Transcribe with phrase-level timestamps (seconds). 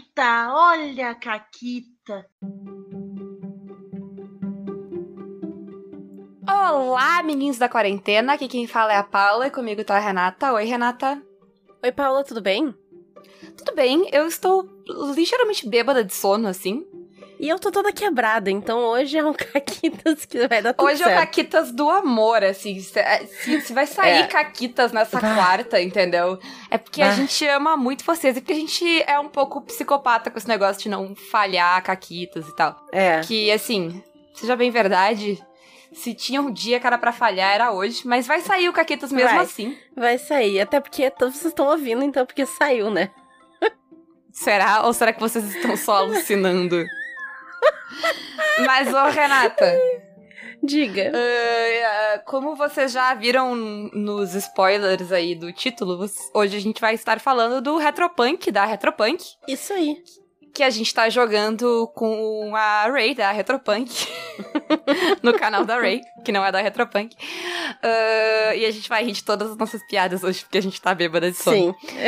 [0.00, 2.26] Caquita, olha a Caquita.
[6.48, 8.32] Olá, meninos da quarentena.
[8.32, 10.52] Aqui quem fala é a Paula e comigo tá a Renata.
[10.54, 11.22] Oi, Renata.
[11.82, 12.74] Oi, Paula, tudo bem?
[13.56, 14.66] Tudo bem, eu estou
[15.14, 16.86] ligeiramente bêbada de sono, assim.
[17.42, 20.98] E eu tô toda quebrada, então hoje é um Caquitas que vai dar tudo Hoje
[20.98, 21.10] certo.
[21.10, 22.78] é o Caquitas do amor, assim.
[22.80, 22.92] Se,
[23.42, 24.26] se- se vai sair É.
[24.26, 25.34] Caquitas nessa Bah.
[25.34, 26.38] quarta, entendeu?
[26.70, 27.12] É porque a Bah.
[27.14, 30.82] gente ama muito vocês e porque a gente é um pouco psicopata com esse negócio
[30.82, 32.76] de não falhar Caquitas e tal.
[32.92, 33.20] É.
[33.22, 34.02] Que, assim,
[34.34, 35.42] seja bem verdade,
[35.94, 38.02] se tinha um dia que era pra falhar, era hoje.
[38.06, 39.44] Mas vai sair o Caquitas mesmo Vai.
[39.44, 39.78] assim.
[39.96, 43.08] Vai sair, até porque todos vocês estão ouvindo, então, porque saiu, né?
[44.30, 44.82] Será?
[44.86, 46.84] Ou será que vocês estão só alucinando?
[48.66, 49.72] Mas, ô Renata,
[50.62, 51.12] Diga.
[51.14, 56.04] ah, ah, como vocês já viram nos spoilers aí do título,
[56.34, 59.96] hoje a gente vai estar falando do Retropunk, da Retropunk, Isso aí.
[60.52, 63.90] que a gente tá jogando com a Ray, da Retropunk,
[65.22, 67.16] no canal da Ray, que não é da Retropunk.
[67.82, 70.80] Ah, e a gente vai rir de todas as nossas piadas hoje, porque a gente
[70.80, 71.74] tá bêbada de sono.
[71.80, 72.04] Sim.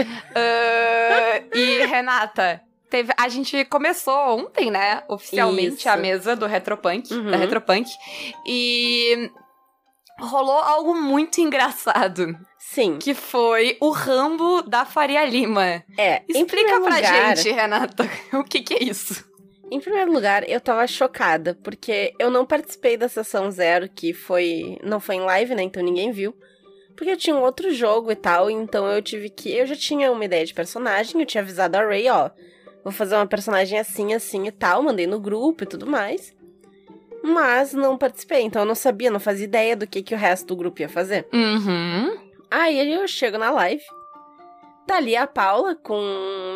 [1.54, 2.60] E Renata,
[2.92, 5.02] teve, a gente começou ontem, né?
[5.08, 5.88] Oficialmente Isso.
[5.88, 7.30] a mesa do Retropunk, Uhum.
[7.30, 7.88] da Retropunk.
[8.46, 9.30] E
[10.20, 12.98] rolou algo muito engraçado, Sim.
[12.98, 15.82] que foi o Rambo da Faria Lima.
[15.98, 16.22] É.
[16.28, 19.24] Explica pra lugar, gente, Renata, o que que é isso?
[19.70, 24.76] Em primeiro lugar, eu tava chocada, porque eu não participei da sessão zero, que foi.
[24.84, 25.62] Não foi em live, né?
[25.62, 26.34] Então ninguém viu.
[26.94, 29.50] Porque eu tinha um outro jogo e tal, então eu tive que.
[29.50, 32.28] Eu já tinha uma ideia de personagem, eu tinha avisado a Ray, ó.
[32.82, 36.34] Vou fazer uma personagem assim, assim e tal, mandei no grupo e tudo mais.
[37.22, 40.48] Mas não participei, então eu não sabia, não fazia ideia do que, que o resto
[40.48, 41.26] do grupo ia fazer.
[41.32, 42.18] Uhum.
[42.50, 43.84] Aí eu chego na live.
[44.86, 46.02] Tá ali a Paula com,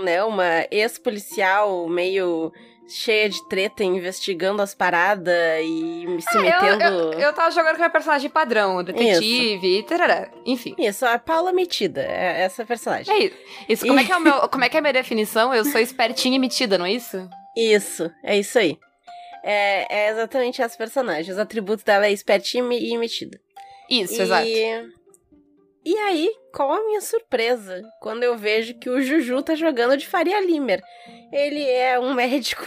[0.05, 2.53] né, uma ex-policial meio
[2.89, 6.85] cheia de treta, investigando as paradas e se Ah, eu, metendo.
[7.13, 10.31] eu, eu tava jogando com a personagem padrão, o detetive, e tarará.
[10.45, 10.75] Enfim.
[10.79, 13.13] Isso, a Paula metida, é essa personagem.
[13.15, 13.37] É isso.
[13.69, 13.87] isso.
[13.87, 15.55] Como, é que é o meu, como é que é a minha definição?
[15.55, 17.29] Eu sou espertinha e metida, não é isso?
[17.57, 18.79] Isso, é isso aí.
[19.43, 21.33] É, é exatamente essa personagem.
[21.33, 23.41] Os atributos dela é espertinha e e metida.
[23.89, 24.23] Isso, e...
[24.23, 24.47] exato.
[25.87, 30.05] E aí, qual a minha surpresa quando eu vejo que o Juju tá jogando de
[30.05, 30.83] Faria Limer?
[31.31, 32.65] Ele é um médico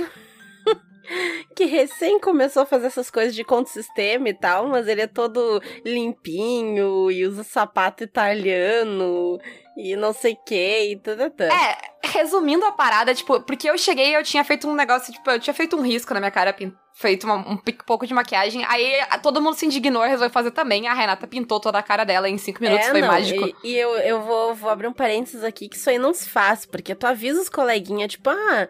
[1.56, 5.62] que recém começou a fazer essas coisas de contra-sistema e tal, mas ele é todo
[5.86, 9.40] limpinho e usa sapato italiano
[9.78, 11.22] e não sei o que e tudo.
[11.24, 15.30] É, resumindo a parada, tipo, porque eu cheguei e eu tinha feito um negócio, tipo,
[15.30, 16.56] eu tinha feito um risco na minha cara,
[16.94, 20.88] feito uma- um pouco de maquiagem, aí todo mundo se indignou e resolveu fazer também.
[20.88, 23.48] A Renata pintou toda a cara dela em cinco minutos, é, foi não, mágico.
[23.64, 26.30] E, e eu, eu vou, vou abrir um parênteses aqui que isso aí não se
[26.30, 28.68] faz, porque tu avisa os coleguinhas, tipo, ah,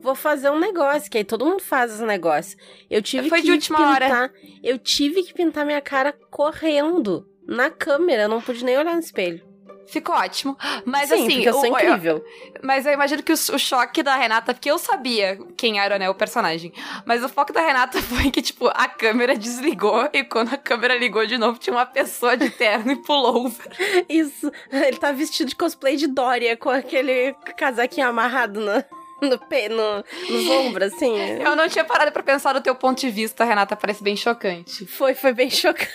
[0.00, 2.56] vou fazer um negócio, que aí todo mundo faz esse negócio.
[2.90, 4.06] Eu tive Foi que de última hora.
[4.06, 4.32] pintar,
[4.62, 9.00] eu tive que pintar minha cara correndo na câmera, eu não pude nem olhar no
[9.00, 9.42] espelho.
[9.84, 10.56] Ficou ótimo.
[10.86, 12.24] Mas Sim, assim, porque eu sou o- incrível.
[12.62, 16.08] Mas eu imagino que o, o choque da Renata, porque eu sabia quem era, né,
[16.08, 16.72] o personagem.
[17.04, 20.96] Mas o foco da Renata foi que, tipo, a câmera desligou e quando a câmera
[20.96, 23.66] ligou de novo, tinha uma pessoa de terno e pullover.
[24.08, 28.82] Isso, ele tá vestido de cosplay de Dória, com aquele casaquinho amarrado no,
[29.28, 31.16] no, pe, no, nos ombros, assim.
[31.40, 34.84] Eu não tinha parado pra pensar do teu ponto de vista, Renata, parece bem chocante.
[34.86, 35.90] Foi, foi bem chocante.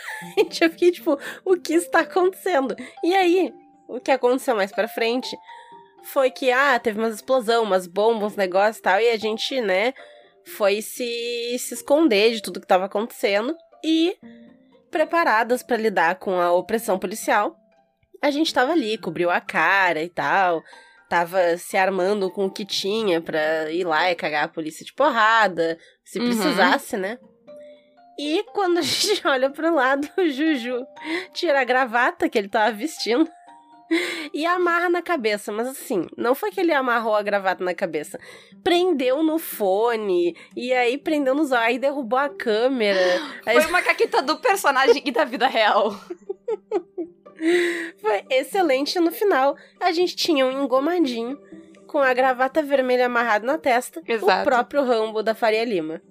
[0.62, 2.76] Eu fiquei tipo, o que está acontecendo?
[3.04, 3.54] E aí,
[3.88, 5.36] o que aconteceu mais pra frente
[6.04, 9.60] foi que, ah, teve umas explosão, umas bombas, uns negócios e tal, e a gente,
[9.60, 9.94] né,
[10.46, 14.16] foi se, se esconder de tudo que tava acontecendo e
[14.90, 17.58] preparadas pra lidar com a opressão policial.
[18.22, 20.64] A gente tava ali, cobriu a cara e tal,
[21.10, 24.94] tava se armando com o que tinha pra ir lá e cagar a polícia de
[24.94, 26.26] porrada, se Uhum.
[26.26, 27.18] precisasse, né?
[28.20, 30.86] E quando a gente olha pro lado, o Juju
[31.34, 33.30] tira a gravata que ele tava vestindo
[34.34, 35.52] e amarra na cabeça.
[35.52, 38.20] Mas assim, não foi que ele amarrou a gravata na cabeça.
[38.64, 43.00] Prendeu no fone, e aí prendeu nos olhos, aí derrubou a câmera.
[43.46, 45.94] Aí Foi uma caquita do personagem e da vida real.
[48.00, 49.00] foi excelente.
[49.00, 51.38] No final, a gente tinha um engomadinho
[51.88, 54.02] com a gravata vermelha amarrada na testa.
[54.02, 54.44] O Exato.
[54.44, 56.02] próprio Rambo da Faria Lima.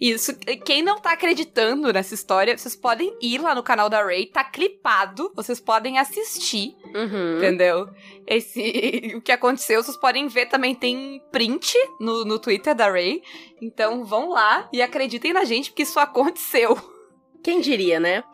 [0.00, 0.34] Isso,
[0.64, 4.42] quem não tá acreditando nessa história, vocês podem ir lá no canal da Ray, tá
[4.42, 7.36] clipado, vocês podem assistir, Uhum.
[7.36, 7.86] entendeu?
[8.26, 13.20] Esse, o que aconteceu, vocês podem ver também, tem print no, no Twitter da Ray,
[13.60, 16.78] então vão lá e acreditem na gente, porque isso aconteceu.
[17.44, 18.24] Quem diria, né?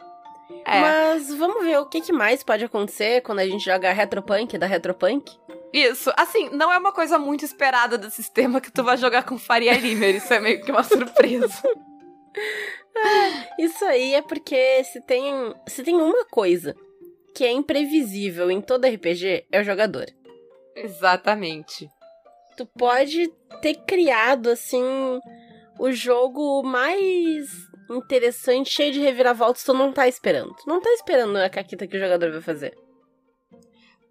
[0.65, 0.81] É.
[0.81, 4.67] Mas vamos ver o que, que mais pode acontecer quando a gente joga Retropunk da
[4.67, 5.37] Retropunk.
[5.73, 6.13] Isso.
[6.17, 9.75] Assim, não é uma coisa muito esperada do sistema que tu vai jogar com Faria
[9.75, 10.17] Limer.
[10.17, 11.63] Isso é meio que uma surpresa.
[13.59, 16.75] Isso aí é porque se tem, se tem uma coisa
[17.35, 20.07] que é imprevisível em todo RPG, é o jogador.
[20.75, 21.89] Exatamente.
[22.57, 23.29] Tu pode
[23.61, 24.83] ter criado, assim,
[25.79, 30.55] o jogo mais interessante, cheio de reviravoltas, tu não tá esperando.
[30.67, 32.77] Não tá esperando a caquita que o jogador vai fazer.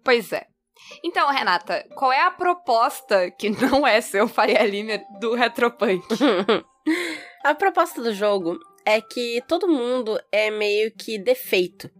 [0.04, 0.46] Pois é.
[1.02, 6.04] Então, Renata, qual é a proposta que não é ser o Faria Limer do Retropunk?
[7.44, 11.90] a proposta do jogo é que todo mundo é meio que defeito,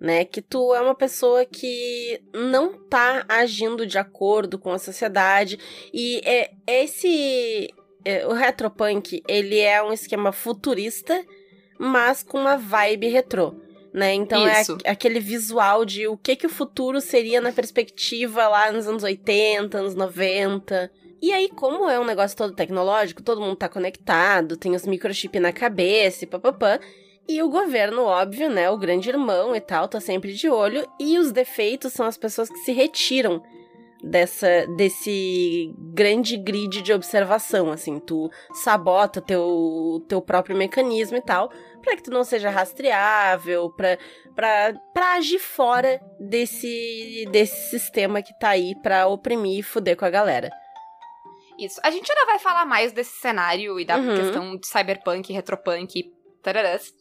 [0.00, 0.24] né?
[0.24, 5.58] Que tu é uma pessoa que não tá agindo de acordo com a sociedade
[5.94, 7.72] e é esse
[8.28, 11.24] o retropunk, ele é um esquema futurista,
[11.78, 13.54] mas com uma vibe retrô.
[13.92, 14.14] Né?
[14.14, 14.78] Então Isso.
[14.84, 19.02] é aquele visual de o que que o futuro seria na perspectiva lá nos anos
[19.02, 20.90] 80, anos 90.
[21.20, 25.40] E aí, como é um negócio todo tecnológico, todo mundo tá conectado, tem os microchips
[25.40, 26.80] na cabeça e papapã.
[27.28, 28.68] E o governo, óbvio, né?
[28.70, 30.88] O grande irmão e tal, tá sempre de olho.
[30.98, 33.42] E os defeitos são as pessoas que se retiram
[34.02, 41.50] dessa desse grande grid de observação, assim, tu sabota teu teu próprio mecanismo e tal,
[41.82, 43.98] para que tu não seja rastreável, para
[44.34, 50.04] para para agir fora desse desse sistema que tá aí para oprimir e fuder com
[50.04, 50.50] a galera.
[51.58, 51.78] Isso.
[51.84, 54.14] A gente ainda vai falar mais desse cenário e da Uhum.
[54.16, 56.10] questão de cyberpunk, retropunk
[56.42, 56.92] tararás.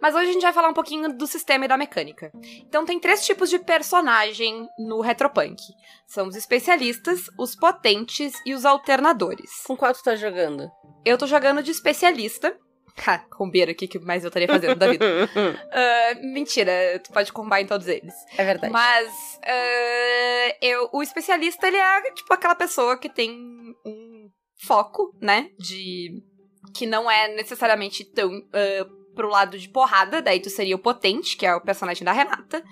[0.00, 2.30] Mas hoje a gente vai falar um pouquinho do sistema e da mecânica.
[2.66, 5.56] Então tem três tipos de personagem no retropunk.
[6.06, 9.50] São os especialistas, os potentes e os alternadores.
[9.66, 10.70] Com qual tu tá jogando?
[11.04, 12.56] Eu tô jogando de especialista.
[13.06, 15.06] Ha, combeira aqui que mais eu estaria fazendo da vida.
[15.72, 18.12] Ah, mentira, tu pode combar em todos eles.
[18.36, 18.70] é verdade.
[18.70, 23.32] Mas ah, eu, o especialista, ele é tipo aquela pessoa que tem
[23.86, 24.28] um
[24.66, 25.48] foco, né?
[25.58, 26.10] De.
[26.74, 31.36] Que não é necessariamente tão ah, pro lado de porrada, daí tu seria o potente,
[31.36, 32.62] que é o personagem da Renata.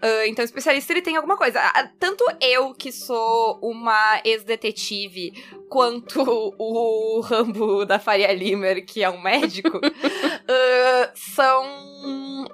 [0.00, 1.60] Ah, então, o especialista ele tem alguma coisa.
[1.98, 5.32] Tanto eu, que sou uma ex-detetive,
[5.68, 6.22] quanto
[6.58, 9.80] o Rambo da Faria Limer, que é um médico,
[10.48, 12.44] ah, são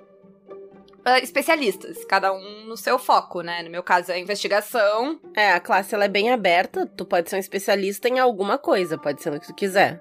[1.05, 3.63] ah, especialistas, cada um no seu foco, né?
[3.63, 5.19] No meu caso, é a investigação.
[5.35, 8.99] É, a classe ela é bem aberta, tu pode ser um especialista em alguma coisa,
[8.99, 10.01] pode ser no que tu quiser.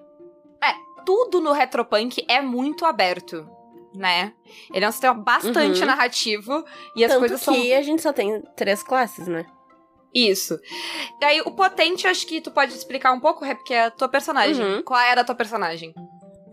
[1.10, 3.50] Tudo no Retropunk é muito aberto,
[3.96, 4.32] né?
[4.72, 5.88] Ele é um sistema bastante Uhum.
[5.88, 6.64] narrativo
[6.96, 9.44] e as Tanto coisas que são a gente só tem três classes, né?
[10.14, 10.60] Isso.
[11.20, 14.64] Daí, o potente, acho que tu pode explicar um pouco, porque é a tua personagem.
[14.64, 14.84] Uhum.
[14.84, 15.96] Qual é a tua personagem?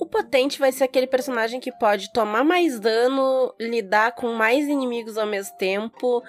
[0.01, 5.19] O potente vai ser aquele personagem que pode tomar mais dano, lidar com mais inimigos
[5.19, 6.23] ao mesmo tempo.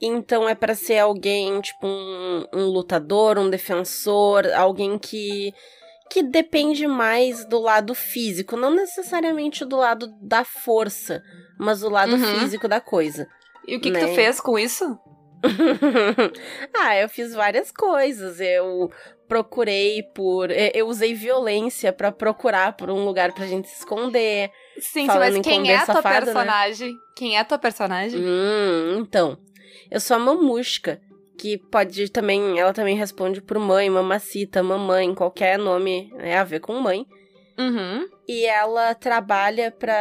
[0.00, 5.52] Então é pra ser alguém, tipo, um, um lutador, um defensor, alguém que
[6.10, 11.22] que depende mais do lado físico, não necessariamente do lado da força,
[11.58, 12.40] mas do lado Uhum.
[12.40, 13.26] físico da coisa.
[13.66, 14.06] E o que, que Né?
[14.06, 14.98] tu fez com isso?
[16.76, 18.40] ah, eu fiz várias coisas.
[18.40, 18.90] Eu
[19.28, 20.50] procurei por.
[20.50, 24.50] eu- usei violência pra procurar por um lugar pra gente se esconder.
[24.80, 26.20] Sim, mas em quem é a tua safado, né?
[26.32, 26.94] personagem?
[27.16, 28.20] Quem é a tua personagem?
[28.20, 29.38] Hum, então.
[29.90, 31.00] Eu sou a mamusca,
[31.38, 32.58] que pode também.
[32.58, 37.06] Ela também responde por mãe, mamacita, mamãe, qualquer nome né, a ver com mãe.
[37.56, 38.08] Uhum.
[38.26, 39.94] E ela trabalha pra.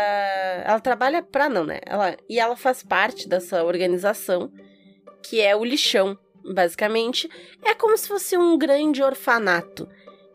[0.65, 1.79] Ela trabalha pra não, né?
[1.85, 2.17] Ela...
[2.27, 4.51] E ela faz parte dessa organização,
[5.23, 6.17] que é o lixão,
[6.53, 7.29] basicamente.
[7.63, 9.88] É como se fosse um grande orfanato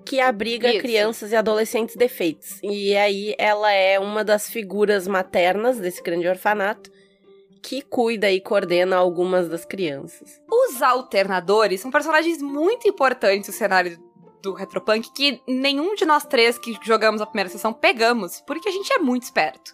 [0.04, 0.80] que abriga Isso.
[0.80, 2.58] crianças e adolescentes defeitos.
[2.62, 6.90] E aí ela é uma das figuras maternas desse grande orfanato
[7.62, 10.40] que cuida e coordena algumas das crianças.
[10.50, 13.98] Os alternadores são personagens muito importantes no cenário
[14.42, 18.72] do Retropunk que nenhum de nós três que jogamos a primeira sessão pegamos, porque a
[18.72, 19.72] gente é muito esperto.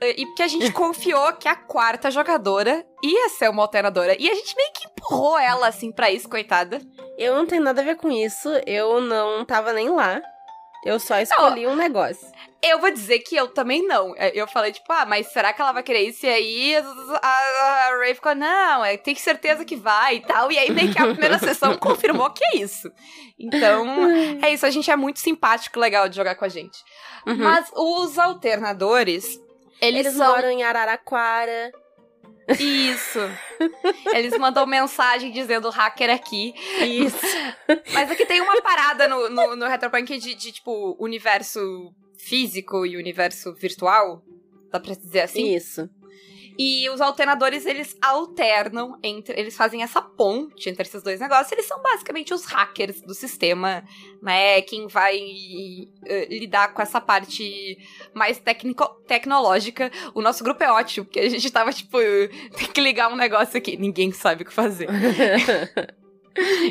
[0.00, 4.16] Eh, E porque a gente confiou que a quarta jogadora ia ser uma alternadora.
[4.18, 6.80] E a gente meio que empurrou ela assim pra isso, coitada.
[7.18, 10.20] Eu não tenho nada a ver com isso, eu não tava nem lá.
[10.86, 12.26] Eu só escolhi um negócio.
[12.62, 14.14] Eu vou dizer que eu também não.
[14.16, 16.24] Eh, Eu falei, tipo, ah, mas será que ela vai querer isso?
[16.24, 16.80] E aí a,
[17.22, 20.50] a, a Ray ficou, não, é, tem certeza que vai e tal.
[20.50, 22.90] E aí meio que a primeira sessão confirmou que é isso.
[23.38, 23.86] Então,
[24.42, 26.78] é isso, a gente é muito simpático e legal de jogar com a gente.
[27.26, 27.36] Uhum.
[27.36, 29.26] Mas os alternadores,
[29.80, 30.26] eles, Eles são.
[30.32, 31.70] moram em Araraquara.
[32.58, 33.18] Isso.
[34.14, 36.54] Eles mandam mensagem dizendo hacker aqui.
[36.80, 37.16] Isso.
[37.92, 41.60] Mas aqui tem uma parada no, no, no Retropunk de, de, tipo, universo
[42.18, 44.22] físico e universo virtual.
[44.70, 45.54] Dá pra dizer assim?
[45.54, 45.88] Isso.
[46.58, 49.38] E os alternadores, eles alternam entre.
[49.38, 51.52] Eles fazem essa ponte entre esses dois negócios.
[51.52, 53.84] Eles são basicamente os hackers do sistema,
[54.22, 54.62] né?
[54.62, 57.78] Quem vai uh, lidar com essa parte
[58.14, 59.90] mais técnico, tecnológica.
[60.14, 61.98] O nosso grupo é ótimo, porque a gente tava, tipo,
[62.56, 63.76] tem que ligar um negócio aqui.
[63.76, 64.88] Ninguém sabe o que fazer.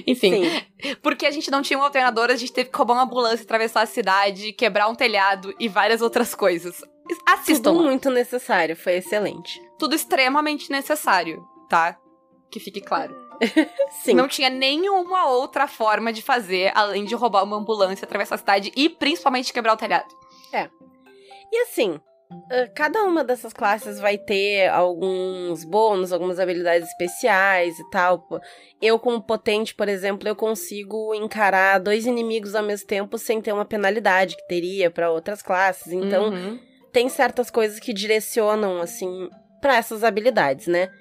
[0.05, 0.95] Enfim, Sim.
[1.01, 3.81] porque a gente não tinha um alternador, a gente teve que roubar uma ambulância, atravessar
[3.81, 6.83] a cidade, quebrar um telhado e várias outras coisas.
[7.25, 7.73] Assistam.
[7.73, 9.59] Tudo muito necessário, foi excelente.
[9.77, 11.97] Tudo extremamente necessário, tá?
[12.51, 13.15] Que fique claro.
[14.03, 14.13] Sim.
[14.13, 18.71] Não tinha nenhuma outra forma de fazer além de roubar uma ambulância, atravessar a cidade
[18.75, 20.07] e principalmente quebrar o telhado.
[20.53, 20.69] É.
[21.51, 21.99] E assim,
[22.73, 28.27] cada uma dessas classes vai ter alguns bônus, algumas habilidades especiais e tal.
[28.81, 33.53] Eu, como potente, por exemplo, eu consigo encarar dois inimigos ao mesmo tempo sem ter
[33.53, 35.91] uma penalidade que teria para outras classes.
[35.93, 36.59] Então, uhum.
[36.91, 39.29] tem certas coisas que direcionam, assim,
[39.65, 40.91] para essas habilidades, né?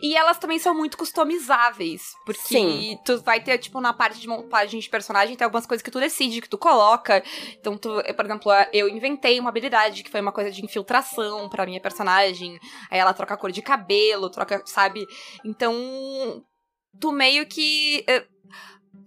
[0.00, 2.14] E elas também são muito customizáveis.
[2.24, 2.96] Porque Sim.
[3.04, 5.98] tu vai ter, tipo, na parte de montagem de personagem, tem algumas coisas que tu
[5.98, 7.20] decide, que tu coloca.
[7.58, 11.66] Então, tu, por exemplo, eu inventei uma habilidade que foi uma coisa de infiltração pra
[11.66, 12.56] minha personagem.
[12.88, 15.04] Aí ela troca a cor de cabelo, troca, sabe?
[15.44, 15.74] Então,
[17.00, 18.04] tu meio que.
[18.06, 18.24] Eh,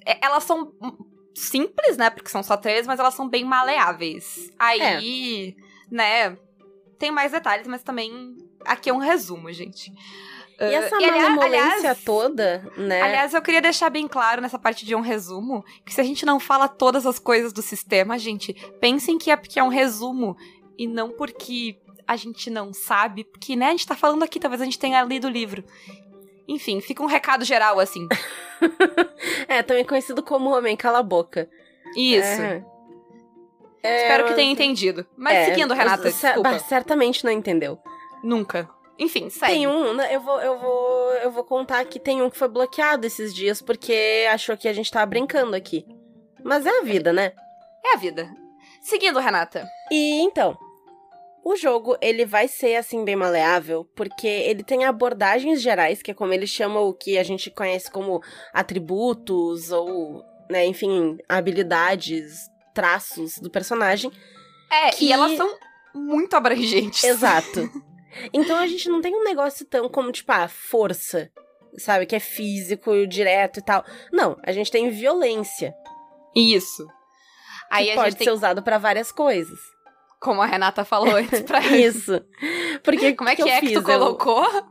[0.05, 0.73] eh, elas são
[1.33, 2.09] simples, né?
[2.09, 4.51] Porque são só três, mas elas são bem maleáveis.
[4.59, 5.95] Aí, é.
[5.95, 6.37] né?
[6.99, 8.50] Tem mais detalhes, mas também.
[8.65, 9.91] Aqui é um resumo, gente.
[10.59, 13.01] E essa uh, malemolência toda, né?
[13.01, 16.25] Aliás, eu queria deixar bem claro nessa parte de um resumo que se a gente
[16.25, 20.37] não fala todas as coisas do sistema, gente, pensem que é porque é um resumo
[20.77, 24.61] e não porque a gente não sabe, porque, né, a gente tá falando aqui, talvez
[24.61, 25.63] a gente tenha lido o livro.
[26.47, 28.07] Enfim, fica um recado geral, assim.
[29.47, 31.49] é, também conhecido como Homem Cala a Boca.
[31.95, 32.41] Isso.
[32.41, 32.63] É.
[33.83, 35.05] Espero é, que tenha entendido.
[35.17, 36.59] Mas é, seguindo, Renata, desculpa.
[36.59, 37.79] Certamente não entendeu.
[38.23, 38.69] Nunca.
[38.97, 39.53] Enfim, segue.
[39.53, 42.47] Tem um, né, eu vou, eu vou, eu vou contar que tem um que foi
[42.47, 45.85] bloqueado esses dias porque achou que a gente tava brincando aqui.
[46.43, 47.33] Mas é a vida, né?
[47.83, 48.29] É a vida.
[48.81, 49.67] Seguindo, Renata.
[49.91, 50.57] E então,
[51.43, 56.13] o jogo, ele vai ser, assim, bem maleável, porque ele tem abordagens gerais, que é
[56.13, 58.21] como ele chama o que a gente conhece como
[58.53, 64.11] atributos, ou, né, enfim, habilidades, traços do personagem.
[64.69, 65.05] É, que...
[65.05, 65.57] e elas são
[65.93, 67.03] muito abrangentes.
[67.03, 67.69] Exato.
[68.33, 71.31] Então a gente não tem um negócio tão como, tipo, ah, força,
[71.77, 72.05] sabe?
[72.05, 73.83] Que é físico, direto e tal.
[74.11, 75.73] Não, a gente tem violência.
[76.35, 76.87] Isso.
[77.69, 78.33] Aí que pode ser tem...
[78.33, 79.59] usado para várias coisas.
[80.19, 82.21] Como a Renata falou antes pra Isso.
[82.83, 84.45] Porque como é que, que é que tu colocou?
[84.45, 84.63] É,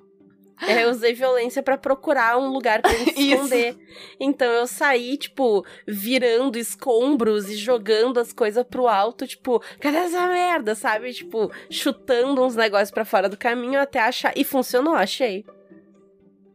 [0.68, 3.76] eu usei violência para procurar um lugar pra me esconder.
[4.18, 10.26] então eu saí, tipo, virando escombros e jogando as coisas pro alto, tipo, cadê essa
[10.26, 11.12] merda, sabe?
[11.12, 14.32] Tipo, chutando uns negócios para fora do caminho até achar.
[14.36, 15.44] E funcionou, achei.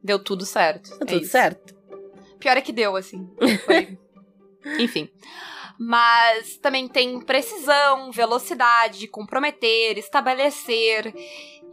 [0.04, 0.90] Deu tudo certo.
[0.90, 1.32] Deu é tudo isso.
[1.32, 1.76] certo.
[2.40, 3.28] Pior é que deu, assim.
[4.80, 5.10] Enfim.
[5.80, 11.14] Mas também tem precisão, velocidade, comprometer, estabelecer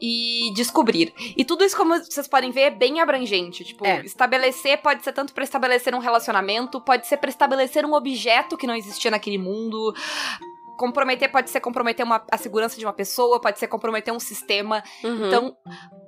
[0.03, 1.15] e descobrir.
[1.37, 3.65] E tudo isso, como vocês podem ver, é bem abrangente.
[3.65, 4.01] Tipo, é.
[4.05, 8.67] estabelecer pode ser tanto para estabelecer um relacionamento, pode ser para estabelecer um objeto que
[8.67, 9.95] não existia naquele mundo.
[10.77, 14.83] Comprometer pode ser comprometer uma, a segurança de uma pessoa, pode ser comprometer um sistema.
[15.05, 15.27] Uhum.
[15.29, 15.57] Então,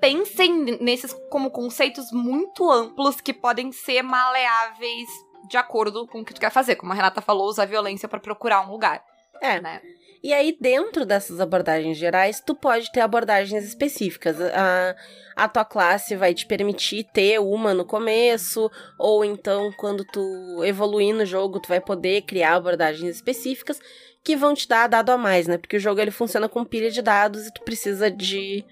[0.00, 5.08] pensem nesses como conceitos muito amplos que podem ser maleáveis
[5.48, 6.76] de acordo com o que tu quer fazer.
[6.76, 9.02] Como a Renata falou, usar violência para procurar um lugar.
[9.40, 9.60] É.
[9.60, 9.80] Né?
[10.22, 14.40] E aí, dentro dessas abordagens gerais, tu pode ter abordagens específicas.
[14.40, 14.96] A,
[15.36, 21.14] a tua classe vai te permitir ter uma no começo, ou então, quando tu evoluir
[21.14, 23.78] no jogo, tu vai poder criar abordagens específicas
[24.22, 25.58] que vão te dar dado a mais, né?
[25.58, 28.64] Porque o jogo ele funciona com pilha de dados e tu precisa de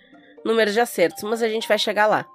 [0.43, 2.26] número de acertos, mas a gente vai chegar lá.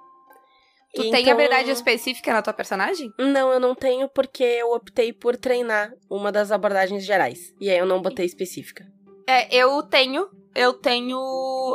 [0.94, 1.12] Tu então...
[1.12, 3.12] tem habilidade específica na tua personagem?
[3.18, 7.54] Não, eu não tenho porque eu optei por treinar uma das abordagens gerais.
[7.60, 8.86] E aí eu não botei específica.
[9.26, 10.28] É, eu tenho.
[10.54, 11.18] Eu tenho.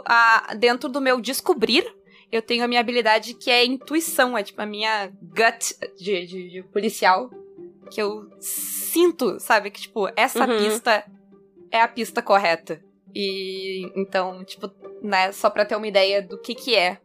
[0.06, 1.86] A, dentro do meu descobrir,
[2.32, 4.36] eu tenho a minha habilidade que é intuição.
[4.36, 7.30] É tipo a minha gut de, de, de policial.
[7.92, 9.70] Que eu sinto, sabe?
[9.70, 10.58] Que, tipo, essa uhum.
[10.58, 11.06] pista
[11.70, 12.82] é a pista correta.
[13.14, 14.72] E então, tipo,
[15.04, 17.00] né, só pra ter uma ideia do que que é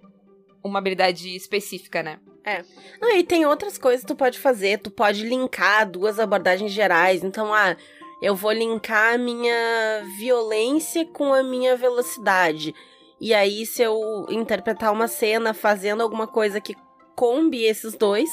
[0.68, 2.18] uma habilidade específica, né?
[2.44, 2.64] É.
[3.00, 4.78] Não, e tem outras coisas que tu pode fazer.
[4.78, 7.22] Tu pode linkar duas abordagens gerais.
[7.22, 7.76] Então, ah,
[8.22, 12.74] eu vou linkar a minha violência com a minha velocidade.
[13.20, 16.76] E aí, se eu interpretar uma cena fazendo alguma coisa que
[17.14, 18.30] combi esses dois,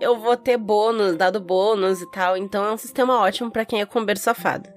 [0.00, 2.36] eu vou ter bônus, dado bônus e tal.
[2.36, 4.70] Então é um sistema ótimo para quem é comber safado.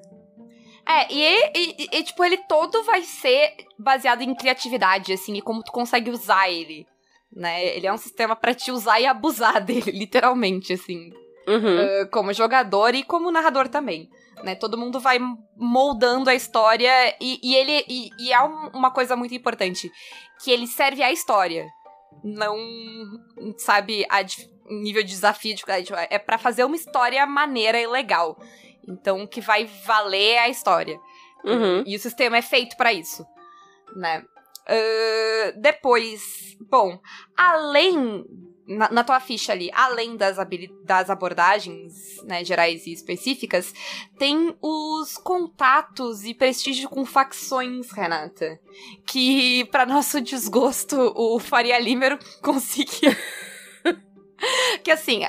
[0.86, 5.64] É, e, e, e, tipo, ele todo vai ser baseado em criatividade, assim, e como
[5.64, 6.86] tu consegue usar ele,
[7.36, 7.76] né?
[7.76, 11.12] Ele é um sistema para te usar e abusar dele, literalmente, assim.
[11.48, 12.04] Uhum.
[12.04, 14.10] Uh, como jogador e como narrador também.
[14.44, 14.56] Né?
[14.56, 15.20] Todo mundo vai
[15.58, 19.92] moldando a história e, e ele e, e há um, uma coisa muito importante
[20.42, 21.68] que ele serve à história,
[22.24, 22.58] não
[23.58, 24.22] sabe a
[24.70, 25.64] nível de desafio de,
[26.10, 28.38] é para fazer uma história maneira e legal.
[28.88, 31.00] Então, que vai valer a história.
[31.44, 31.84] Uhum.
[31.86, 33.26] E o sistema é feito para isso,
[33.96, 34.24] né?
[34.64, 37.00] Uh, depois, bom,
[37.36, 38.26] além
[38.68, 40.38] na, na, tua ficha ali, além das,
[40.84, 43.74] das abordagens né, gerais e específicas,
[44.18, 48.60] tem os contatos e prestígio com facções, Renata.
[49.06, 53.12] Que, para nosso desgosto, o Faria Limer conseguiu.
[54.84, 55.22] que assim,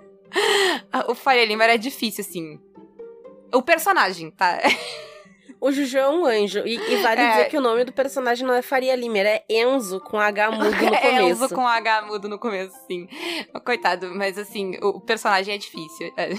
[1.06, 2.58] o Faria Limer é difícil, assim.
[3.52, 4.58] O personagem, tá?
[5.60, 6.60] O Juju é um anjo.
[6.64, 7.30] E, e vale é.
[7.30, 10.70] dizer que o nome do personagem não é Faria Limer, é Enzo com H mudo
[10.70, 11.04] no começo.
[11.06, 13.08] É Enzo com H mudo no começo, sim.
[13.64, 16.12] Coitado, mas assim, o personagem é difícil.
[16.16, 16.34] É.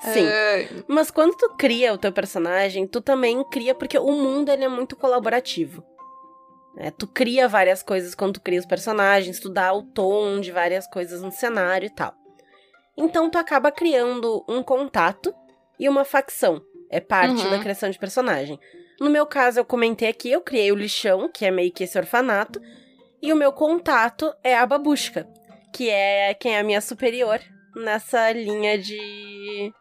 [0.00, 0.26] Sim.
[0.26, 0.84] Uh...
[0.88, 4.68] Mas quando tu cria o teu personagem, tu também cria porque o mundo ele é
[4.68, 5.84] muito colaborativo.
[6.78, 10.52] É, tu cria várias coisas quando tu cria os personagens, tu dá o tom de
[10.52, 12.14] várias coisas no cenário e tal.
[12.96, 15.34] Então tu acaba criando um contato
[15.80, 16.62] e uma facção.
[16.90, 17.50] É parte uhum.
[17.50, 18.58] da criação de personagem.
[19.00, 21.98] No meu caso, eu comentei aqui, eu criei o lixão, que é meio que esse
[21.98, 22.60] orfanato,
[23.20, 25.26] e o meu contato é a babushka,
[25.74, 27.40] que é quem é a minha superior
[27.74, 29.72] nessa linha de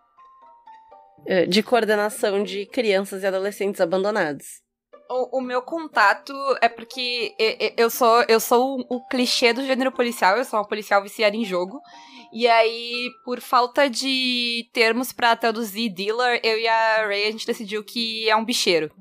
[1.25, 4.64] eh, de coordenação de crianças e adolescentes abandonados.
[5.09, 7.35] O, o, meu contato é porque
[7.77, 11.35] eu sou eu sou o, o, clichê do gênero policial, eu sou uma policial viciada
[11.35, 11.79] em jogo.
[12.33, 17.47] E aí, por falta de termos para traduzir dealer, eu e a Ray a gente
[17.47, 18.91] decidiu que é um bicheiro.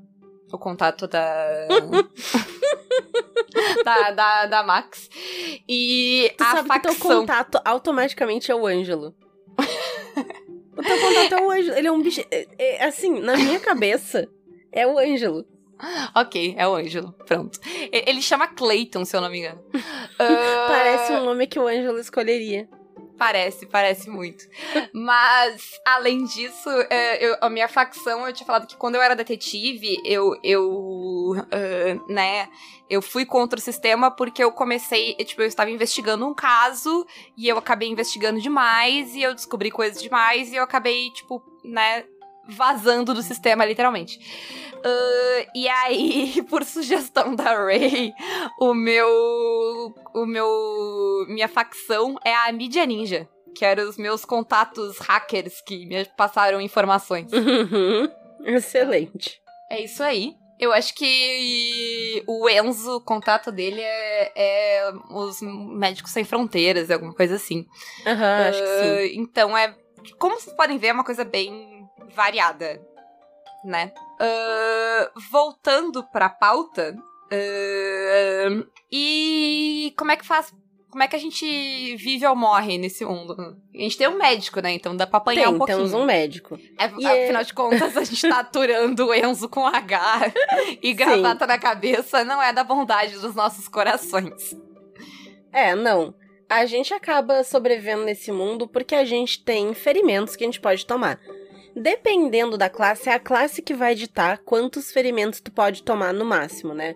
[0.53, 1.67] O contato da.
[3.83, 5.09] da, da, da, Max.
[5.67, 6.93] E tu a sabe facção.
[6.93, 9.13] Que teu contato automaticamente é o Ângelo.
[10.77, 11.77] o teu contato é o Ângelo.
[11.77, 12.21] Ele é um bicho.
[12.31, 14.29] É, é, assim, na minha cabeça,
[14.71, 15.45] é o Ângelo.
[16.15, 17.13] Ok, é o Ângelo.
[17.25, 17.59] Pronto.
[17.91, 19.61] Ele chama Clayton, se eu não me engano.
[19.73, 19.77] uh...
[20.67, 22.67] Parece um nome que o Ângelo escolheria.
[23.17, 24.43] Parece, parece muito.
[24.93, 29.15] Mas, além disso, é, eu, a minha facção, eu tinha falado que quando eu era
[29.15, 32.49] detetive, eu, eu uh, né,
[32.89, 37.05] eu fui contra o sistema porque eu comecei, tipo, eu estava investigando um caso
[37.37, 42.03] e eu acabei investigando demais e eu descobri coisas demais e eu acabei, tipo, né,
[42.47, 44.19] vazando do sistema, literalmente.
[44.77, 48.13] Uh, e aí, por sugestão da Ray,
[48.59, 49.93] o meu.
[50.13, 51.25] O meu.
[51.27, 53.27] Minha facção é a Mídia Ninja.
[53.55, 57.31] Que eram os meus contatos hackers que me passaram informações.
[57.31, 58.09] Uhum.
[58.43, 59.39] Excelente.
[59.71, 60.35] É isso aí.
[60.59, 67.13] Eu acho que o Enzo, o contato dele é, é os Médicos Sem Fronteiras, alguma
[67.13, 67.65] coisa assim.
[68.05, 69.19] Aham, uhum, uh, acho que sim.
[69.19, 69.75] Então é.
[70.19, 72.81] Como vocês podem ver, é uma coisa bem variada,
[73.65, 73.91] né?
[74.19, 76.95] Uh, voltando pra pauta.
[77.25, 80.53] Uh, e como é que faz?
[80.89, 83.57] Como é que a gente vive ou morre nesse mundo?
[83.73, 84.71] A gente tem um médico, né?
[84.71, 85.79] Então dá pra apanhar tem, um pouquinho.
[85.79, 86.57] temos um médico.
[86.79, 87.43] É, afinal é...
[87.43, 90.31] de contas, a gente tá aturando o Enzo com H
[90.81, 91.49] e gravata Sim.
[91.49, 94.55] na cabeça não é da bondade dos nossos corações.
[95.51, 96.13] É, não.
[96.49, 100.85] A gente acaba sobrevivendo nesse mundo porque a gente tem ferimentos que a gente pode
[100.85, 101.19] tomar.
[101.75, 106.23] Dependendo da classe, é a classe que vai ditar quantos ferimentos tu pode tomar no
[106.23, 106.95] máximo, né?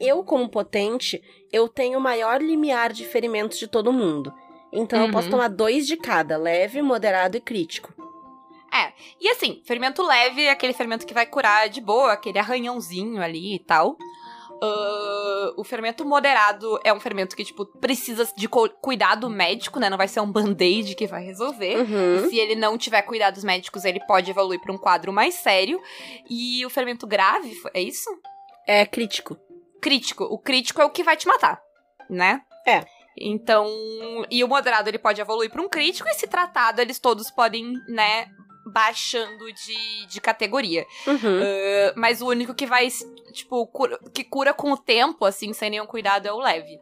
[0.00, 4.32] Eu, como potente, eu tenho o maior limiar de ferimentos de todo mundo.
[4.72, 5.06] Então uhum.
[5.06, 5.32] eu posso uhum.
[5.32, 7.92] tomar dois de cada, leve, moderado e crítico.
[8.72, 13.22] É, e assim, ferimento leve é aquele ferimento que vai curar de boa, aquele arranhãozinho
[13.22, 13.96] ali e tal.
[14.64, 19.90] Uh, o fermento moderado é um fermento que, tipo, precisa de cuidado médico, né?
[19.90, 21.76] Não vai ser um band-aid que vai resolver.
[21.76, 22.28] Uhum.
[22.28, 25.80] Se ele não tiver cuidados médicos, ele pode evoluir para um quadro mais sério.
[26.28, 28.08] E o fermento grave, é isso?
[28.66, 29.36] É crítico.
[29.80, 30.24] Crítico.
[30.24, 31.60] O crítico é o que vai te matar,
[32.08, 32.40] né?
[32.66, 32.84] É.
[33.16, 33.68] Então,
[34.30, 37.74] e o moderado ele pode evoluir para um crítico e se tratado, eles todos podem,
[37.88, 38.26] né,
[38.66, 40.86] baixando de, de categoria.
[41.06, 41.14] Uhum.
[41.40, 42.88] Uh, mas o único que vai,
[43.32, 46.80] tipo, cura, que cura com o tempo, assim, sem nenhum cuidado, é o leve.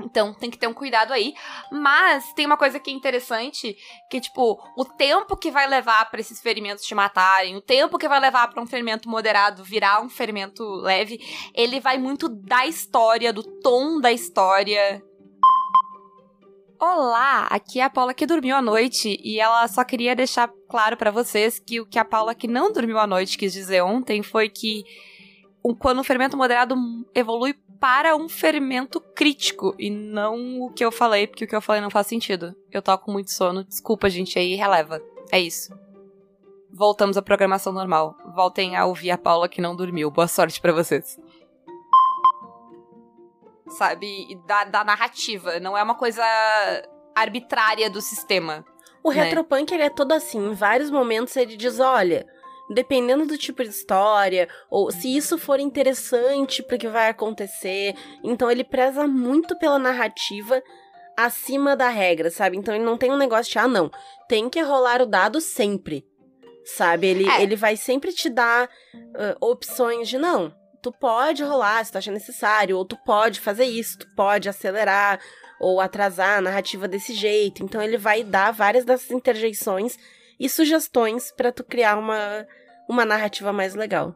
[0.00, 1.34] Então, tem que ter um cuidado aí.
[1.70, 3.76] Mas tem uma coisa que é interessante,
[4.08, 8.08] que tipo, o tempo que vai levar para esses ferimentos te matarem, o tempo que
[8.08, 11.20] vai levar para um ferimento moderado virar um ferimento leve,
[11.54, 15.02] ele vai muito da história, do tom da história.
[16.80, 20.96] Olá, aqui é a Paula que dormiu à noite e ela só queria deixar claro
[20.96, 24.22] para vocês que o que a Paula que não dormiu à noite quis dizer ontem
[24.22, 24.84] foi que
[25.80, 26.76] quando um fermento moderado
[27.12, 31.60] evolui para um fermento crítico e não o que eu falei, porque o que eu
[31.60, 32.54] falei não faz sentido.
[32.70, 35.02] Eu tô com muito sono, desculpa gente aí, releva.
[35.32, 35.76] É isso.
[36.72, 38.16] Voltamos à programação normal.
[38.36, 40.12] Voltem a ouvir a Paula que não dormiu.
[40.12, 41.18] Boa sorte para vocês
[43.70, 44.38] sabe?
[44.46, 45.60] Da, da narrativa.
[45.60, 46.22] Não é uma coisa
[47.14, 48.64] arbitrária do sistema.
[49.02, 49.22] O né?
[49.22, 50.50] retropunk, ele é todo assim.
[50.50, 52.26] Em vários momentos ele diz, olha...
[52.70, 57.94] Dependendo do tipo de história, ou se isso for interessante para que vai acontecer.
[58.22, 60.62] Então ele preza muito pela narrativa
[61.16, 62.58] acima da regra, sabe?
[62.58, 63.90] Então ele não tem um negócio de, ah, não,
[64.28, 66.06] tem que rolar o dado sempre.
[66.62, 67.06] Sabe?
[67.06, 67.42] Ele, é.
[67.42, 70.54] ele vai sempre te dar uh, opções de, não,
[70.90, 75.20] tu pode rolar se tu acha necessário, ou tu pode fazer isso, tu pode acelerar
[75.60, 77.62] ou atrasar a narrativa desse jeito.
[77.62, 79.96] Então ele vai dar várias dessas interjeições
[80.40, 82.46] e sugestões para tu criar uma,
[82.88, 84.14] uma narrativa mais legal.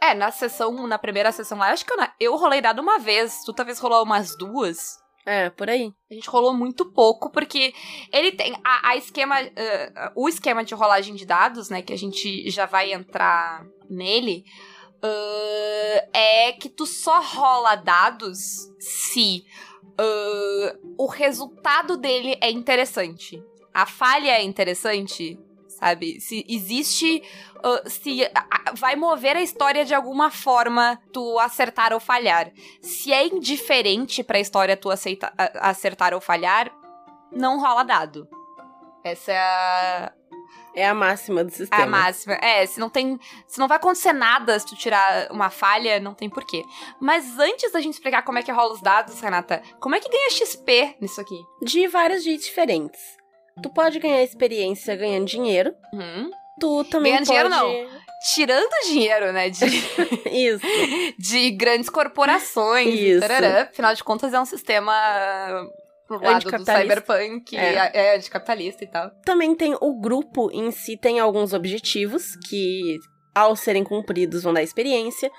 [0.00, 3.42] É, na sessão, na primeira sessão lá, acho que eu, eu rolei dado uma vez,
[3.44, 4.96] tu talvez rolou umas duas.
[5.26, 5.92] É, por aí.
[6.10, 7.74] A gente rolou muito pouco, porque
[8.12, 11.98] ele tem a, a esquema, uh, o esquema de rolagem de dados, né, que a
[11.98, 14.44] gente já vai entrar nele,
[15.02, 19.44] uh, é que tu só rola dados se
[19.98, 23.42] uh, o resultado dele é interessante.
[23.72, 26.20] A falha é interessante, sabe?
[26.20, 27.22] Se existe.
[27.58, 32.52] Uh, se uh, vai mover a história de alguma forma tu acertar ou falhar.
[32.80, 36.72] Se é indiferente pra história tu aceita, acertar ou falhar,
[37.32, 38.28] não rola dado.
[39.04, 40.12] Essa é a,
[40.78, 41.82] é a máxima do sistema.
[41.82, 42.34] É a máxima.
[42.34, 43.18] É, se não tem.
[43.46, 46.62] Se não vai acontecer nada se tu tirar uma falha, não tem porquê.
[47.00, 50.08] Mas antes da gente explicar como é que rola os dados, Renata, como é que
[50.08, 51.38] ganha XP nisso aqui?
[51.62, 53.00] De vários jeitos diferentes.
[53.62, 55.74] Tu pode ganhar experiência ganhando dinheiro.
[55.92, 56.30] Uhum.
[56.60, 57.66] Tu também ganhando pode...
[57.66, 59.50] dinheiro, não tirando dinheiro, né?
[59.50, 59.64] De,
[60.30, 60.64] Isso.
[61.18, 62.94] De grandes corporações.
[62.94, 63.20] Isso.
[63.20, 63.62] Tarará.
[63.62, 64.94] Afinal de contas, é um sistema
[66.08, 67.90] pro lado do cyberpunk, é.
[67.92, 69.10] é anticapitalista e tal.
[69.24, 72.98] Também tem o grupo em si, tem alguns objetivos que,
[73.34, 75.30] ao serem cumpridos, vão dar experiência.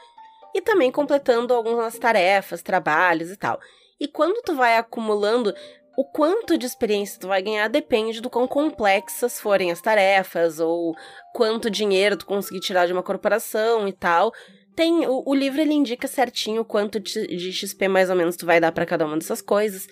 [0.54, 3.60] E também completando algumas tarefas, trabalhos e tal.
[4.00, 5.54] E quando tu vai acumulando,
[5.98, 10.96] o quanto de experiência tu vai ganhar depende do quão complexas forem as tarefas, ou
[11.34, 14.32] quanto dinheiro tu conseguir tirar de uma corporação e tal.
[14.76, 18.46] Tem, o, o livro ele indica certinho quanto de, de XP mais ou menos tu
[18.46, 19.88] vai dar para cada uma dessas coisas.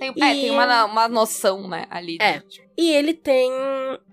[0.00, 0.22] Tem, e...
[0.22, 2.16] é, tem uma, uma noção, né, ali.
[2.18, 2.38] É.
[2.38, 2.62] De...
[2.76, 3.52] E ele tem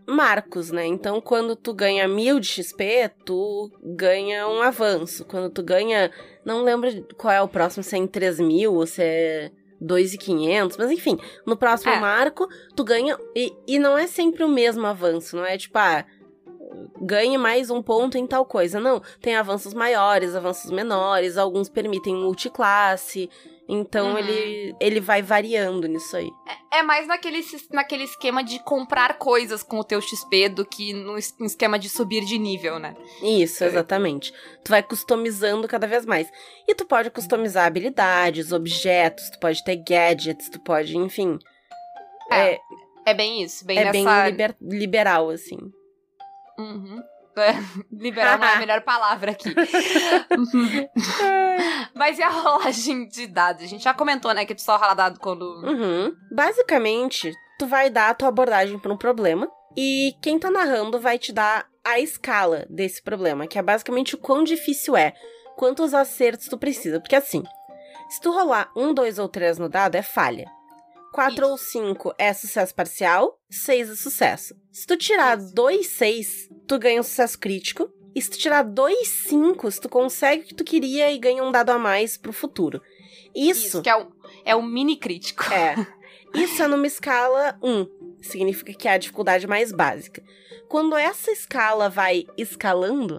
[0.05, 0.85] marcos, né?
[0.85, 5.23] Então, quando tu ganha mil de XP, tu ganha um avanço.
[5.23, 6.11] Quando tu ganha.
[6.43, 10.77] Não lembro qual é o próximo, se é em 3 mil ou se é 2,500,
[10.77, 11.99] mas enfim, no próximo é.
[11.99, 13.17] marco, tu ganha.
[13.33, 16.05] E, e não é sempre o mesmo avanço, não é tipo, ah,
[17.01, 18.79] ganhe mais um ponto em tal coisa.
[18.79, 23.29] Não, tem avanços maiores, avanços menores, alguns permitem multiclasse.
[23.69, 24.17] Então uhum.
[24.17, 26.29] ele, ele vai variando nisso aí.
[26.71, 30.93] É, é, mais naquele, naquele esquema de comprar coisas com o teu XP do que
[30.93, 32.95] no esquema de subir de nível, né?
[33.21, 33.67] Isso, é.
[33.67, 34.33] exatamente.
[34.63, 36.31] Tu vai customizando cada vez mais.
[36.65, 41.37] E tu pode customizar habilidades, objetos, tu pode ter gadgets, tu pode, enfim.
[42.31, 42.59] É, é,
[43.07, 43.91] é bem isso, bem É nessa...
[43.91, 45.57] bem liber, liberal, assim.
[46.57, 47.03] Uhum.
[47.91, 49.53] Liberal não é a melhor palavra aqui.
[51.95, 53.63] Mas e a rolagem de dados?
[53.63, 55.43] A gente já comentou, né, que tu só rola dado quando.
[55.63, 56.15] Uhum.
[56.31, 59.49] Basicamente, tu vai dar a tua abordagem para um problema.
[59.75, 64.17] E quem tá narrando vai te dar a escala desse problema, que é basicamente o
[64.17, 65.13] quão difícil é,
[65.55, 66.99] quantos acertos tu precisa.
[66.99, 67.43] Porque assim,
[68.09, 70.56] se tu rolar um, dois ou três no dado, é falha.
[71.17, 74.55] 4 ou 5 é sucesso parcial, 6 é sucesso.
[74.71, 77.91] Se tu tirar 2, 6, tu ganha um sucesso crítico.
[78.13, 81.51] E se tu tirar 2, 5, tu consegue o que tu queria e ganha um
[81.51, 82.83] dado a mais pro futuro.
[83.35, 83.65] Isso.
[83.65, 84.11] Isso que é o,
[84.45, 85.43] é o mini crítico.
[85.51, 85.75] É.
[86.39, 87.87] Isso é numa escala 1.
[88.21, 90.23] Significa que é a dificuldade mais básica.
[90.69, 93.17] Quando essa escala vai escalando,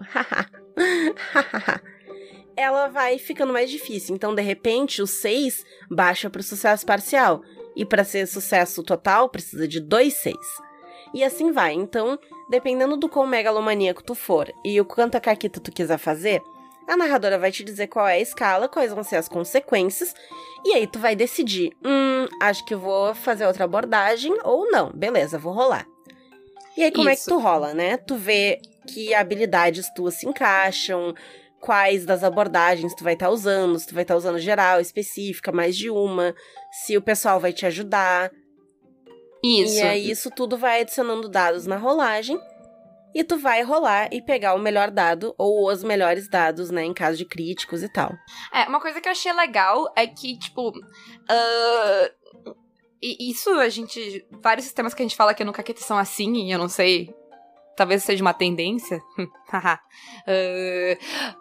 [2.55, 4.15] ela vai ficando mais difícil.
[4.15, 7.43] Então, de repente, o 6 baixa para o sucesso parcial.
[7.79, 10.35] E para ser sucesso total, precisa de dois seis.
[11.13, 11.73] E assim vai.
[11.73, 16.43] Então, dependendo do quão megalomaníaco tu for e o quanto a caquita tu quiser fazer,
[16.85, 20.13] a narradora vai te dizer qual é a escala, quais vão ser as consequências,
[20.65, 24.91] e aí tu vai decidir: hum, acho que vou fazer outra abordagem ou não.
[24.91, 25.87] Beleza, vou rolar.
[26.75, 27.21] E aí, como Isso.
[27.21, 27.95] é que tu rola, né?
[27.95, 31.15] Tu vê que habilidades tuas se encaixam,
[31.59, 34.79] quais das abordagens tu vai estar tá usando, se tu vai estar tá usando geral,
[34.79, 36.35] específica, mais de uma,
[36.71, 38.31] se o pessoal vai te ajudar.
[39.43, 39.77] Isso.
[39.77, 42.39] E aí isso tudo vai adicionando dados na rolagem.
[43.13, 46.93] E tu vai rolar e pegar o melhor dado ou os melhores dados, né, em
[46.93, 48.13] caso de críticos e tal.
[48.53, 50.71] É, uma coisa que eu achei legal é que, tipo.
[53.01, 54.25] e isso a gente.
[54.43, 57.09] Vários sistemas que a gente fala que no Caqueta são assim, e eu não sei.
[57.79, 59.01] Talvez seja uma tendência.
[59.51, 59.79] Ah,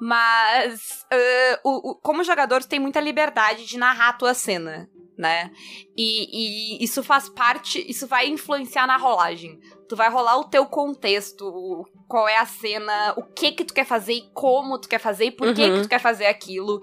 [0.00, 1.04] mas.
[1.12, 5.50] ah, o, o- como jogador, tu tem muita liberdade de narrar a tua cena, né?
[5.96, 7.84] E, e isso faz parte.
[7.90, 9.58] Isso vai influenciar na rolagem.
[9.88, 13.74] Tu vai rolar o teu contexto, o- qual é a cena, o que que tu
[13.74, 15.76] quer fazer e como tu quer fazer e por que Uhum.
[15.76, 16.80] que tu quer fazer aquilo.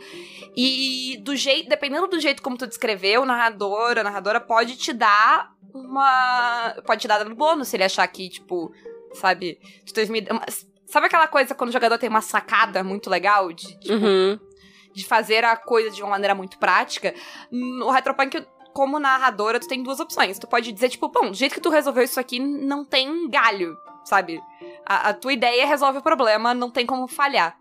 [0.55, 4.93] E do jeito, dependendo do jeito como tu descreveu, o narrador, a narradora pode te
[4.93, 6.75] dar uma.
[6.85, 8.71] Pode te dar dano bônus se ele achar que, tipo,
[9.15, 10.45] sabe, tu teve uma- uma-
[10.87, 14.39] Sabe aquela coisa quando o jogador tem uma sacada muito legal de, tipo, Uhum.
[14.93, 17.13] de fazer a coisa de uma maneira muito prática?
[17.51, 20.37] No Retropunk, como narradora, tu tem duas opções.
[20.37, 23.75] Tu pode dizer, tipo, bom, do jeito que tu resolveu isso aqui, não tem galho,
[24.05, 24.39] sabe?
[24.85, 27.57] A, a tua ideia resolve o problema, não tem como falhar.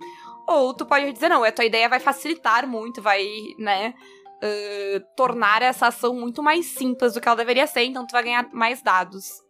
[0.46, 3.26] Ou tu pode dizer, não, a tua ideia vai facilitar muito, vai,
[3.58, 3.94] né,
[4.42, 8.22] ãh, tornar essa ação muito mais simples do que ela deveria ser, então tu vai
[8.22, 9.40] ganhar mais dados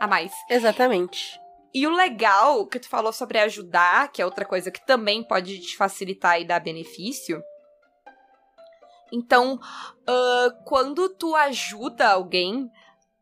[0.00, 0.32] a mais.
[0.50, 1.39] Exatamente.
[1.72, 5.60] E o legal que tu falou sobre ajudar, que é outra coisa que também pode
[5.60, 7.42] te facilitar e dar benefício.
[9.12, 9.58] Então,
[10.06, 12.68] ãh, quando tu ajuda alguém,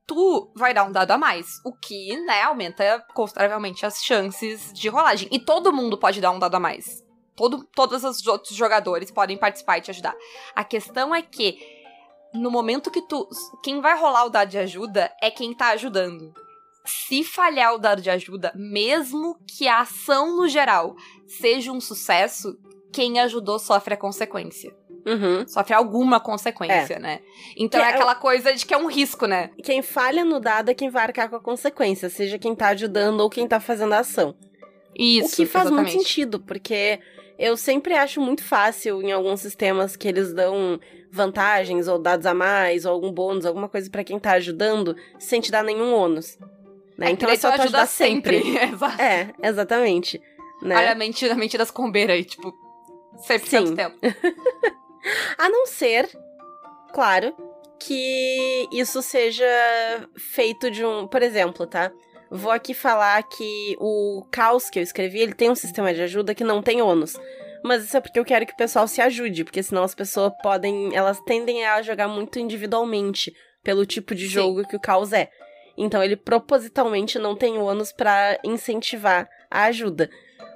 [0.06, 1.60] tu vai dar um dado a mais.
[1.64, 5.28] O que, né, aumenta consideravelmente as chances de rolagem.
[5.30, 7.04] E todo mundo pode dar um dado a mais.
[7.36, 10.16] Todo, todos os outros jogadores podem participar e te ajudar.
[10.54, 11.58] A questão é que,
[12.34, 13.28] no momento que tu.
[13.62, 16.34] Quem vai rolar o dado de ajuda é quem tá ajudando
[16.88, 20.96] se falhar o dado de ajuda, mesmo que a ação no geral
[21.26, 22.56] seja um sucesso,
[22.92, 24.74] quem ajudou sofre a consequência.
[25.06, 25.46] Uhum.
[25.46, 27.20] Sofre alguma consequência, né?
[27.56, 29.50] Então Que é é- aquela coisa de que é um risco, né?
[29.62, 33.20] Quem falha no dado é quem vai arcar com a consequência, seja quem tá ajudando
[33.20, 34.34] ou quem tá fazendo a ação.
[34.94, 35.34] Isso.
[35.34, 35.92] o que faz exatamente.
[35.92, 36.98] muito sentido, porque
[37.38, 42.34] eu sempre acho muito fácil em alguns sistemas que eles dão vantagens ou dados a
[42.34, 46.36] mais ou algum bônus, alguma coisa pra quem tá ajudando, sem te dar nenhum ônus.
[46.98, 47.06] Né?
[47.06, 48.42] É, então que é só ajuda ajudar sempre.
[48.58, 49.00] Exato.
[49.00, 50.20] É, exatamente.
[50.60, 50.76] Né?
[50.76, 52.52] Olha a mente, a mente das combeiras aí, tipo,
[53.28, 53.76] 100% Sim.
[53.76, 53.96] tempo.
[55.38, 56.10] A não ser,
[56.92, 57.32] claro,
[57.78, 59.46] que isso seja
[60.16, 61.06] feito de um.
[61.06, 61.92] Por exemplo, tá?
[62.30, 66.34] Vou aqui falar que o caos que eu escrevi, ele tem um sistema de ajuda
[66.34, 67.16] que não tem ônus.
[67.64, 70.32] Mas isso é porque eu quero que o pessoal se ajude, porque senão as pessoas
[70.42, 70.94] podem.
[70.94, 73.32] Elas tendem a jogar muito individualmente
[73.62, 74.32] pelo tipo de Sim.
[74.32, 75.30] jogo que o caos é.
[75.78, 80.10] Então ele propositalmente não tem ônus pra incentivar a ajuda.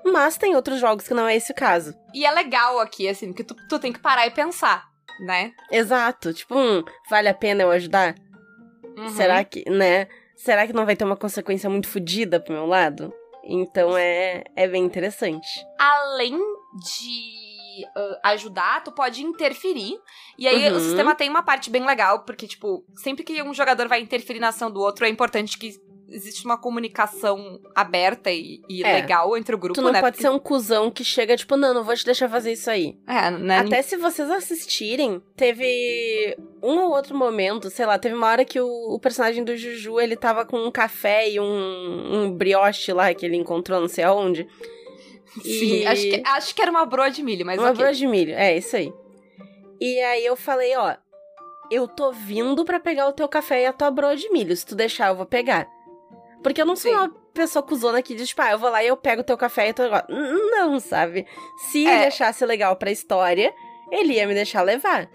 [0.04, 1.94] Mas tem outros jogos que não é esse o caso.
[2.12, 4.84] E é legal aqui, assim, porque tu, tu tem que parar e pensar,
[5.20, 5.52] né?
[5.70, 6.34] Exato.
[6.34, 8.16] Tipo, hum, vale a pena eu ajudar?
[8.96, 9.08] Uhum.
[9.10, 10.08] Será que, né?
[10.34, 13.14] Será que não vai ter uma consequência muito fodida pro meu lado?
[13.44, 15.48] Então é, é bem interessante.
[15.78, 17.51] além de
[17.96, 19.98] ah, ajudar, tu pode interferir.
[20.38, 20.76] E aí Uhum.
[20.76, 24.40] o sistema tem uma parte bem legal, porque, tipo, sempre que um jogador vai interferir
[24.40, 25.72] na ação do outro, é importante que
[26.14, 28.92] existe uma comunicação aberta e, e É.
[28.92, 30.00] legal entre o grupo, tu não né?
[30.00, 32.68] pode Porque- ser um cuzão que chega, tipo, não, não vou te deixar fazer isso
[32.70, 32.98] aí.
[33.08, 33.60] É, né?
[33.60, 38.60] Até se vocês assistirem, teve um ou outro momento, sei lá, teve uma hora que
[38.60, 43.14] o, o personagem do Juju, ele tava com um café e um, um brioche lá
[43.14, 44.46] que ele encontrou não sei aonde.
[45.40, 47.78] Sim, E- acho, que, acho que era uma broa de milho, mas Uma ok.
[47.78, 48.92] broa de milho, é isso aí.
[49.80, 50.94] E aí eu falei, ó,
[51.70, 54.54] eu tô vindo pra pegar o teu café e a tua broa de milho.
[54.56, 55.66] Se tu deixar, eu vou pegar.
[56.42, 56.96] Porque eu não sou Sim.
[56.98, 59.36] uma pessoa cuzona que diz, tipo, ah, eu vou lá e eu pego o teu
[59.38, 59.82] café e tu...
[60.10, 61.26] Não, sabe?
[61.70, 61.94] Se É.
[61.94, 63.52] ele achasse legal pra história,
[63.90, 65.08] ele ia me deixar levar.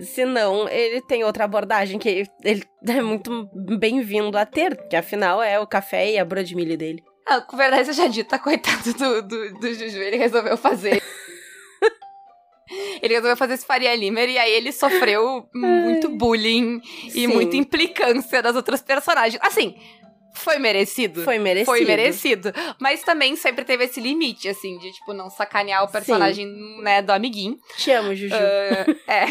[0.00, 5.42] Se não, ele tem outra abordagem que ele é muito bem-vindo a ter, que afinal
[5.42, 7.02] é o café e a broa de milho dele.
[7.26, 11.02] Ah, com verdade seja dita, coitado do, do, do Juju, ele resolveu fazer.
[13.00, 17.56] ele resolveu fazer esse Faria Limer e aí ele sofreu muito bullying e Sim, muita
[17.56, 19.40] implicância das outras personagens.
[19.42, 19.76] Assim,
[20.34, 21.22] foi merecido.
[21.22, 21.66] Foi merecido.
[21.66, 22.52] Foi merecido.
[22.80, 26.46] Mas também sempre teve esse limite, assim, de, tipo, não sacanear o personagem,
[26.82, 27.56] né, do amiguinho.
[27.76, 28.34] Te amo, Juju.
[28.34, 29.26] Ah, é.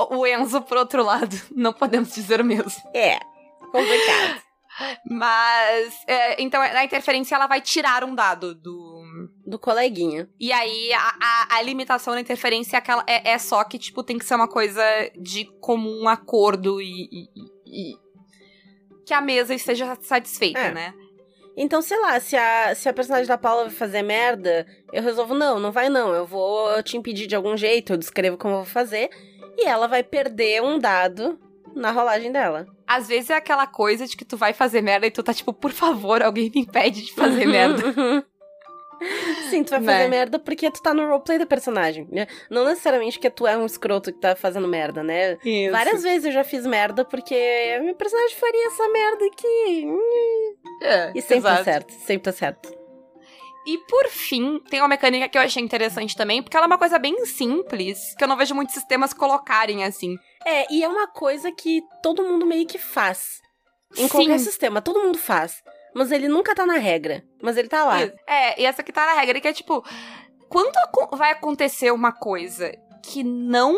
[0.10, 2.70] o Enzo, por outro lado, não podemos dizer o mesmo.
[2.94, 3.18] É,
[3.70, 4.45] complicado.
[5.08, 8.96] Mas, é, então, a interferência, ela vai tirar um dado do...
[9.46, 10.28] Do coleguinha.
[10.38, 14.02] E aí, a, a, a limitação da interferência é, aquela, é, é só que, tipo,
[14.02, 14.82] tem que ser uma coisa
[15.16, 17.08] de comum acordo e...
[17.10, 17.28] e-
[17.66, 18.06] e-
[19.06, 20.72] que a mesa esteja satisfeita, É.
[20.74, 20.94] né?
[21.56, 25.32] Então, sei lá, se a, se a personagem da Paula vai fazer merda, eu resolvo,
[25.32, 26.12] não, não vai não.
[26.12, 29.08] Eu vou te impedir de algum jeito, eu descrevo como eu vou fazer.
[29.56, 31.38] E ela vai perder um dado
[31.76, 32.66] na rolagem dela.
[32.86, 35.52] às vezes é aquela coisa de que tu vai fazer merda e tu tá tipo,
[35.52, 37.82] por favor, alguém me impede de fazer merda.
[39.50, 39.92] Sim, tu vai Né?
[39.92, 42.26] fazer merda porque tu tá no roleplay da personagem, né?
[42.50, 45.36] Não necessariamente que tu é um escroto que tá fazendo merda, né?
[45.44, 45.70] Isso.
[45.70, 47.34] Várias vezes eu já fiz merda porque
[47.82, 49.86] minha personagem faria essa merda aqui.
[50.82, 51.58] É, E sempre exato.
[51.58, 52.85] tá certo, sempre tá certo.
[53.66, 56.78] E por fim, tem uma mecânica que eu achei interessante também, porque ela é uma
[56.78, 60.16] coisa bem simples, que eu não vejo muitos sistemas colocarem assim.
[60.44, 63.40] É, e é uma coisa que todo mundo meio que faz.
[63.96, 64.44] Em qualquer Sim.
[64.44, 65.62] sistema, todo mundo faz.
[65.94, 67.24] Mas ele nunca tá na regra.
[67.42, 68.00] Mas ele tá lá.
[68.26, 69.84] É, e essa aqui tá na regra, que é tipo,
[70.48, 70.72] quando
[71.12, 73.76] vai acontecer uma coisa que não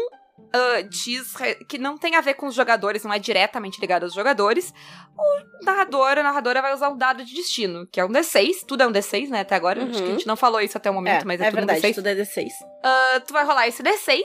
[0.53, 1.35] ah, diz,
[1.69, 4.73] que não tem a ver com os jogadores, não é diretamente ligado aos jogadores,
[5.17, 8.83] o narrador, a narradora vai usar o dado de destino, que é um D6, tudo
[8.83, 10.13] é um D6, né, até agora, acho que a Uhum.
[10.13, 11.95] gente não falou isso até o momento, é, mas é, é tudo verdade, um D6.
[11.95, 12.49] tudo é D6.
[12.85, 14.23] Ah, tu vai rolar esse D6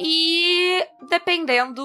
[0.00, 1.82] e dependendo.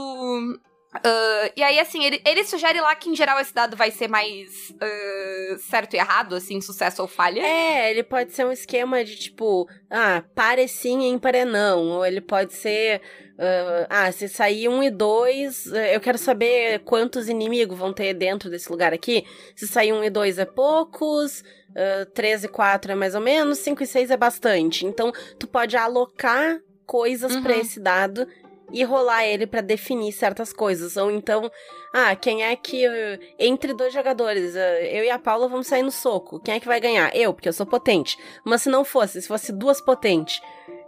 [1.04, 4.08] ah, e aí, assim, ele, ele sugere lá que em geral esse dado vai ser
[4.08, 7.42] mais ah, certo e errado, assim, sucesso ou falha.
[7.42, 11.84] É, ele pode ser um esquema de tipo, ah, pare sim, ímpar é não.
[11.90, 13.02] Ou ele pode ser,
[13.38, 18.14] ah, ah, se sair um e dois, eh, eu quero saber quantos inimigos vão ter
[18.14, 19.26] dentro desse lugar aqui.
[19.56, 21.44] Se sair um e dois é poucos,
[21.76, 24.86] ah, três e quatro é mais ou menos, cinco e seis é bastante.
[24.86, 27.62] Então, tu pode alocar coisas pra Uhum.
[27.62, 28.28] esse dado
[28.72, 30.98] e rolar ele pra definir certas coisas.
[30.98, 31.52] Ou então,
[31.94, 32.86] ah, quem é que.
[32.86, 36.40] eh, Entre dois jogadores, eh, eu e a Paula vamos sair no soco.
[36.40, 37.16] Quem é que vai ganhar?
[37.16, 38.18] Eu, porque eu sou potente.
[38.44, 40.42] Mas se não fosse, se fosse duas potentes.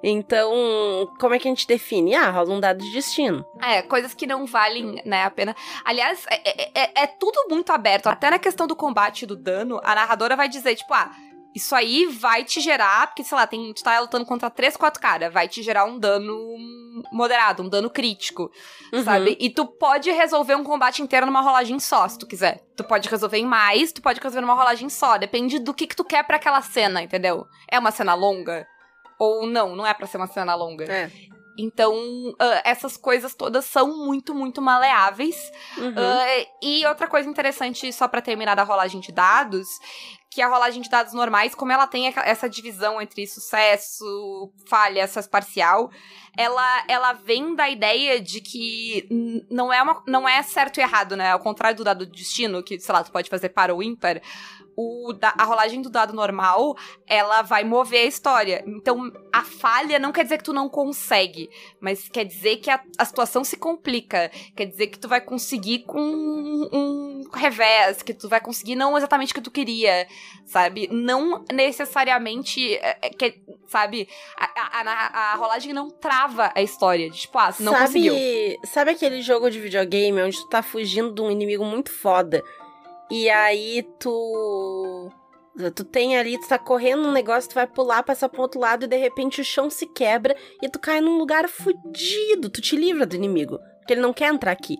[0.03, 0.51] Então,
[1.19, 2.15] como é que a gente define?
[2.15, 3.45] Ah, rola um dado de destino.
[3.61, 5.55] É, coisas que não valem, né, a pena.
[5.83, 8.07] Aliás, é, é- é- é tudo muito aberto.
[8.07, 11.09] Até na questão do combate e do dano, a narradora vai dizer, tipo, ah,
[11.55, 15.01] isso aí vai te gerar, porque, sei lá, tem, tu tá lutando contra três, quatro
[15.01, 16.37] caras, vai te gerar um dano
[17.11, 18.51] moderado, um dano crítico,
[18.93, 19.03] Uhum.
[19.03, 19.35] sabe?
[19.39, 22.61] E tu pode resolver um combate inteiro numa rolagem só, se tu quiser.
[22.75, 25.17] Tu pode resolver em mais, tu pode resolver numa rolagem só.
[25.17, 27.45] Depende do que que tu quer pra aquela cena, entendeu?
[27.71, 28.67] É uma cena longa?
[29.19, 30.85] Ou não, não é pra ser uma cena longa.
[30.85, 31.11] É.
[31.57, 31.95] Então,
[32.37, 35.51] ah, essas coisas todas são muito, muito maleáveis.
[35.77, 35.93] Uhum.
[35.97, 39.67] Ah, e outra coisa interessante, só pra terminar da rolagem de dados,
[40.29, 45.29] que a rolagem de dados normais, como ela tem essa divisão entre sucesso, falha, sucesso
[45.29, 45.89] parcial,
[46.37, 49.07] ela, ela vem da ideia de que
[49.49, 51.31] não é, uma, não é certo e errado, né?
[51.31, 54.21] Ao contrário do dado de destino, que, sei lá, tu pode fazer para ou ímpar,
[54.79, 58.63] o, da- a rolagem do dado normal, ela vai mover a história.
[58.67, 61.49] Então, a falha não quer dizer que tu não consegue,
[61.81, 64.29] mas quer dizer que a, a situação se complica.
[64.55, 68.95] Quer dizer que tu vai conseguir com um, um revés, que tu vai conseguir não
[68.95, 70.07] exatamente o que tu queria,
[70.45, 70.87] sabe?
[70.91, 74.07] Não necessariamente, é, é, que, sabe?
[74.37, 74.45] A,
[74.81, 77.09] a, a- rolagem não trava a história.
[77.09, 78.15] Tipo, ah, não sabe, conseguiu.
[78.63, 82.43] Sabe aquele jogo de videogame onde tu tá fugindo de um inimigo muito foda?
[83.09, 85.11] E aí tu.
[85.75, 88.85] Tu tem ali, tu tá correndo um negócio, tu vai pular, passar pro outro lado
[88.85, 92.49] e de repente o chão se quebra e tu cai num lugar fudido.
[92.49, 93.57] Tu te livra do inimigo.
[93.79, 94.77] Porque ele não quer entrar aqui.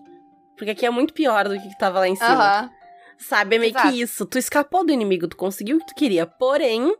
[0.56, 2.28] Porque aqui é muito pior do que que tava lá em cima.
[2.28, 2.70] Aham.
[3.18, 3.56] Sabe?
[3.56, 3.88] É meio Exato.
[3.88, 4.24] que isso.
[4.24, 6.24] Tu escapou do inimigo, tu conseguiu o que tu queria.
[6.24, 6.94] Porém,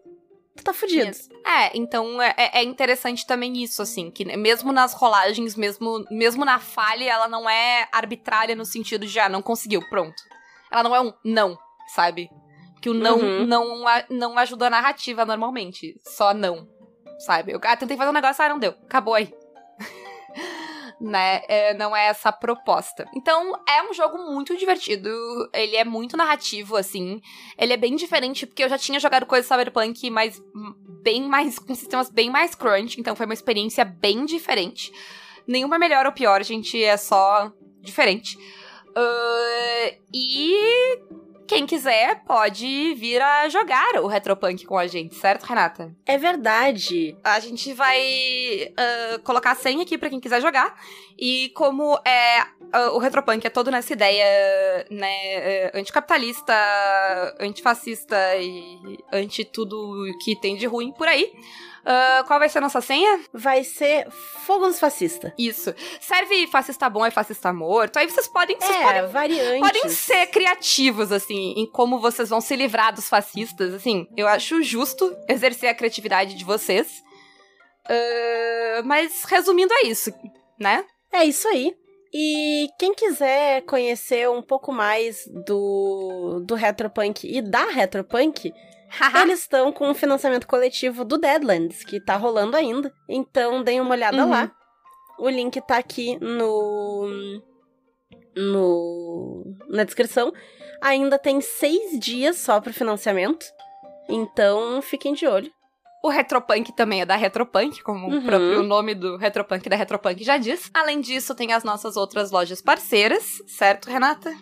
[0.57, 1.11] tu tá fudido.
[1.11, 1.29] Isso.
[1.47, 6.59] É, então é, é interessante também isso, assim, que mesmo nas rolagens, mesmo, mesmo na
[6.59, 10.21] falha, ela não é arbitrária no sentido de, ah, não conseguiu, pronto.
[10.71, 11.59] Ela não é um não,
[11.95, 12.31] sabe?
[12.81, 13.47] Que o não Uhum.
[13.47, 15.99] não, não ajuda a narrativa normalmente.
[16.05, 16.69] Só não,
[17.19, 17.53] sabe?
[17.53, 18.71] Eu ah, tentei fazer um negócio, ah, não deu.
[18.85, 19.33] Acabou aí.
[21.01, 21.43] né?
[21.49, 23.09] É, não é essa a proposta.
[23.15, 25.09] Então, é um jogo muito divertido.
[25.53, 27.21] Ele é muito narrativo, assim.
[27.57, 30.43] Ele é bem diferente, porque eu já tinha jogado coisas cyberpunk, mas
[31.03, 31.59] bem mais.
[31.59, 34.93] com sistemas bem mais crunch, então foi uma experiência bem diferente.
[35.47, 37.51] Nenhuma é melhor ou pior, gente, é só
[37.81, 38.37] diferente.
[38.97, 40.99] Ah, e
[41.47, 45.95] quem quiser pode vir a jogar o Retropunk com a gente, certo, Renata?
[46.05, 47.17] É verdade.
[47.25, 50.75] A gente vai ah, colocar a senha aqui pra quem quiser jogar.
[51.19, 56.55] E como é ah, o Retropunk é todo nessa ideia, né, eh, anticapitalista,
[57.41, 61.33] antifascista e anti tudo que tem de ruim por aí.
[61.91, 63.19] Ah, qual vai ser a nossa senha?
[63.33, 65.33] Vai ser fogo nos fascistas.
[65.39, 65.75] Isso.
[66.01, 67.97] Serve fascista bom e fascista morto.
[67.97, 68.59] Aí vocês podem.
[68.61, 69.61] Vocês É, podem variantes.
[69.61, 74.07] podem ser criativos, assim, em como vocês vão se livrar dos fascistas, assim.
[74.15, 77.03] Eu acho justo exercer a criatividade de vocês.
[77.89, 80.13] Ah, mas resumindo é isso,
[80.61, 80.85] né?
[81.11, 81.75] É isso aí.
[82.13, 88.53] E quem quiser conhecer um pouco mais do, do Retropunk e da Retropunk,
[89.23, 92.93] eles estão com um financiamento coletivo do Deadlands, que tá rolando ainda.
[93.09, 94.31] Então deem uma olhada Uhum.
[94.31, 94.51] lá.
[95.19, 97.41] O link tá aqui no
[98.37, 100.33] no, na descrição.
[100.81, 103.45] Ainda tem seis dias só para financiamento.
[104.09, 105.51] Então fiquem de olho.
[106.05, 108.19] O Retropunk também é da Retropunk, como Uhum.
[108.19, 110.71] o próprio nome do Retropunk da Retropunk já diz.
[110.73, 114.33] Além disso, tem as nossas outras lojas parceiras, certo, Renata?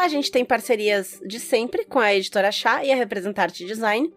[0.00, 4.10] A gente tem parcerias de sempre com a editora Chá e a Representarte Design.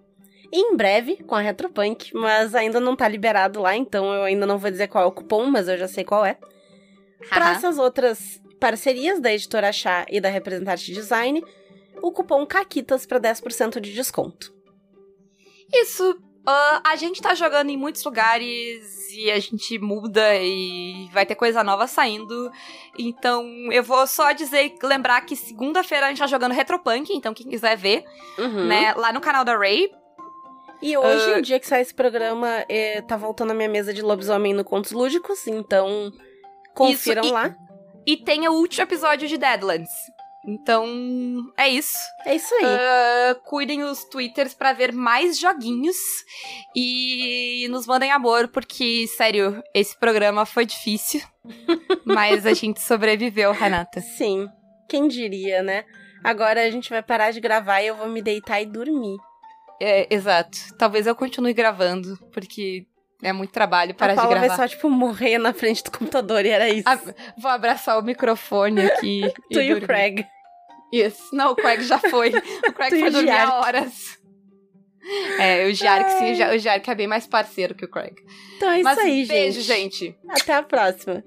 [0.49, 4.45] E em breve com a Retropunk, mas ainda não tá liberado lá, então eu ainda
[4.45, 6.37] não vou dizer qual é o cupom, mas eu já sei qual é.
[7.27, 11.43] Para essas outras parcerias da editora Chá e da Representante Design,
[12.01, 14.53] o cupom CAQUITAS para 10% de desconto.
[15.73, 16.17] Isso.
[16.45, 21.35] Ah, a gente tá jogando em muitos lugares e a gente muda e vai ter
[21.35, 22.51] coisa nova saindo.
[22.97, 27.47] Então eu vou só dizer, lembrar que segunda-feira a gente tá jogando Retropunk, então quem
[27.47, 28.03] quiser ver,
[28.37, 28.65] Uhum.
[28.65, 29.89] né, lá no canal da Ray.
[30.81, 31.37] E hoje, Ah.
[31.37, 34.65] o dia que sai esse programa, eh, tá voltando a minha mesa de lobisomem no
[34.65, 36.11] Contos Lúdicos, então
[36.75, 37.55] confiram Isso, e- lá.
[38.05, 39.89] E tem o último episódio de Deadlands.
[40.45, 41.97] Então, é isso.
[42.25, 42.65] É isso aí.
[42.65, 45.97] Ah, cuidem os twitters pra ver mais joguinhos
[46.75, 51.21] e nos mandem amor, porque, sério, esse programa foi difícil.
[52.05, 54.01] mas a gente sobreviveu, Renata.
[54.01, 54.49] Sim,
[54.89, 55.85] quem diria, né?
[56.23, 59.17] Agora a gente vai parar de gravar e eu vou me deitar e dormir.
[59.81, 60.57] É, exato.
[60.77, 62.85] Talvez eu continue gravando, porque
[63.23, 64.47] é muito trabalho parar a de gravar.
[64.47, 66.83] vai só, tipo, morrer na frente do computador e era isso.
[66.87, 66.99] Ah,
[67.37, 69.21] vou abraçar o microfone aqui.
[69.51, 69.87] tu e o dormir.
[69.87, 70.25] Craig.
[70.91, 71.35] Isso.
[71.35, 72.29] Não, o Craig já foi.
[72.67, 74.17] O Craig e foi o dormir há horas.
[75.39, 78.13] É, o Jark sim, o Ja- o Jark é bem mais parceiro que o Craig.
[78.55, 80.05] Então é isso Mas aí, beijo, gente.
[80.05, 80.17] gente.
[80.29, 81.23] Até a próxima.